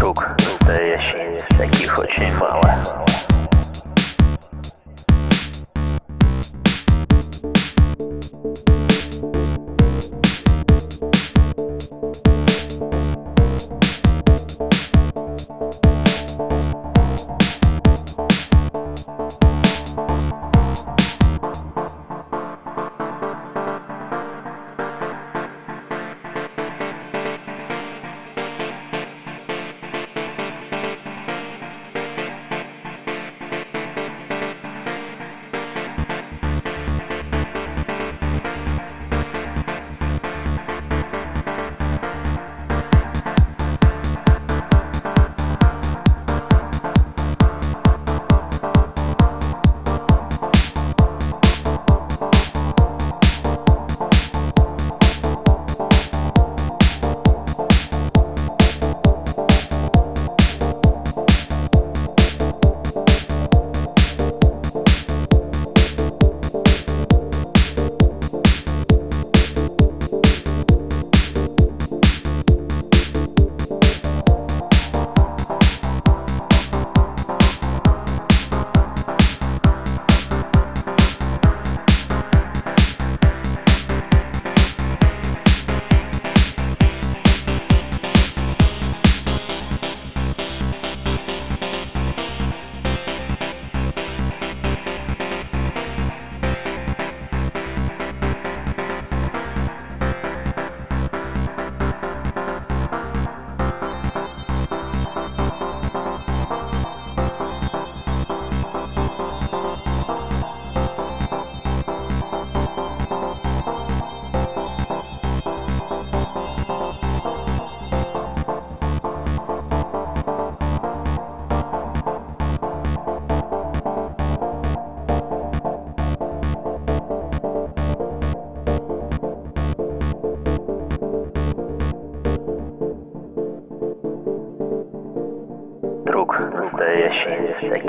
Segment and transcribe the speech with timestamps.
[0.00, 2.62] настоящий, таких очень мало.
[9.20, 9.49] Друг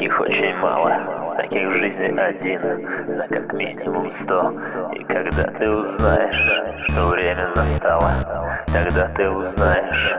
[0.00, 1.34] таких очень мало.
[1.36, 4.50] Таких в жизни один, на как минимум сто.
[4.94, 8.10] И когда ты узнаешь, что время настало,
[8.72, 10.16] тогда ты узнаешь,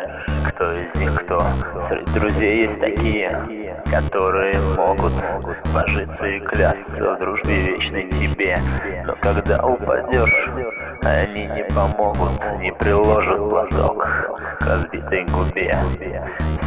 [0.49, 1.39] кто из них кто.
[1.89, 5.13] Среди друзей есть такие, которые могут
[5.73, 8.57] божиться и клясться в дружбе вечной тебе.
[9.05, 10.49] Но когда упадешь,
[11.03, 14.07] они не помогут, не приложат платок
[14.65, 15.75] разбитой губе.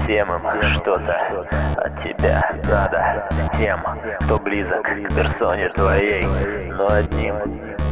[0.03, 1.47] Всем им что-то
[1.78, 3.28] от тебя надо,
[3.59, 3.81] тем,
[4.21, 6.25] кто близок к персоне твоей,
[6.72, 7.34] но одним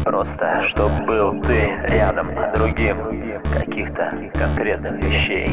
[0.05, 5.49] просто, чтоб был ты рядом, а другим каких-то конкретных вещей.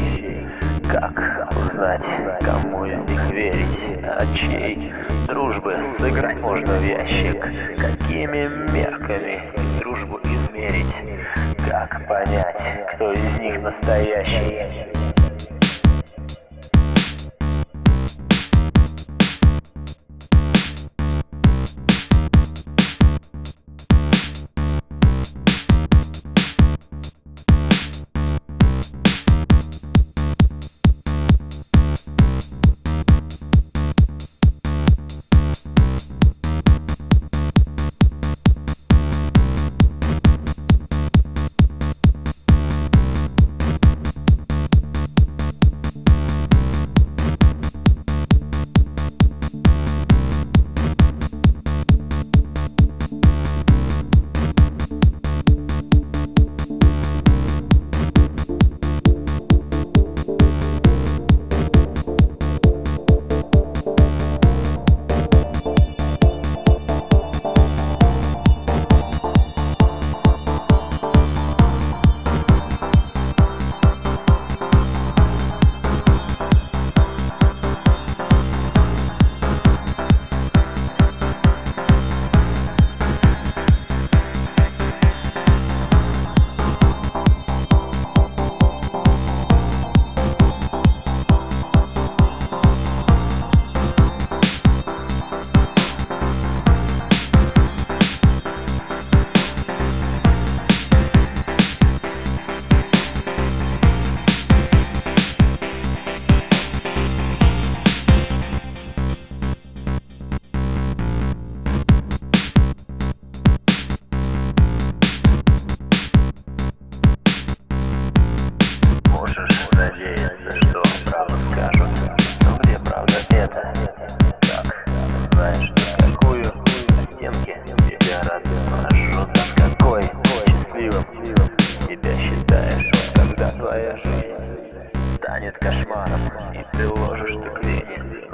[0.90, 1.12] Как
[1.56, 2.02] узнать,
[2.40, 4.92] кому из них верить, от чьей
[5.26, 7.40] дружбы сыграть можно в ящик?
[7.78, 10.94] Какими мерками дружбу измерить?
[11.68, 14.99] Как понять, кто из настоящий?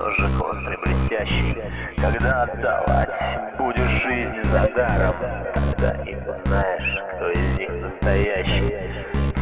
[0.06, 1.62] Клей, ножик острый, блестящий.
[1.97, 3.11] Когда отдавать
[3.58, 5.17] будешь жизнь за даром
[5.55, 8.75] Тогда и узнаешь, кто из них настоящий.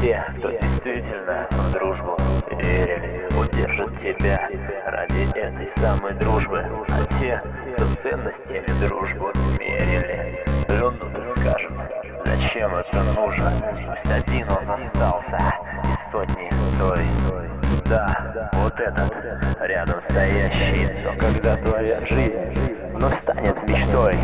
[0.00, 2.16] Те, кто действительно в дружбу
[2.50, 4.48] верили Удержат тебя
[4.86, 6.64] ради этой самой дружбы.
[6.88, 7.42] А те,
[7.74, 11.72] кто ценностями дружбу мерили Плюнут и скажут,
[12.24, 13.52] зачем это нужно.
[13.60, 15.38] Пусть один он остался
[15.84, 17.44] из сотни той.
[17.86, 19.12] Да, вот этот,
[20.10, 24.14] стоящий Но когда твоя жизнь вновь станет мечтой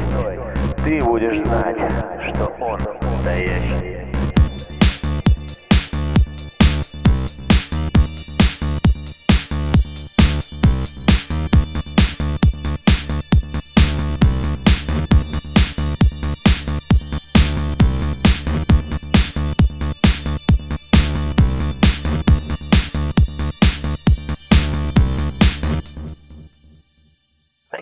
[0.85, 4.20] Ты будешь знать, что он настоящий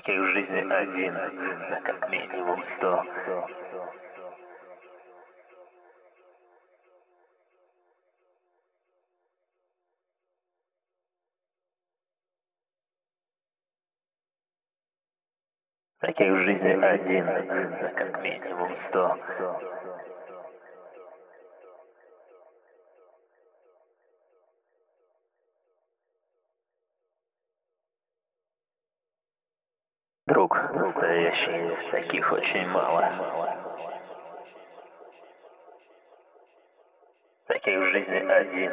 [0.09, 3.05] Таких в жизни один, на как минимум сто.
[16.01, 19.88] Таких в жизни один, на как минимум сто.
[30.29, 33.57] Друг настоящий, таких очень мало.
[37.47, 38.73] Таких в жизни один,